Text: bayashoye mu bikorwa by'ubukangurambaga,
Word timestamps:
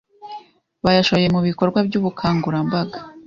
bayashoye 0.85 1.27
mu 1.33 1.39
bikorwa 1.47 1.79
by'ubukangurambaga, 1.87 2.97